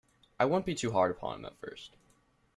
[0.39, 1.95] I wouldn’t be too hard upon him at first.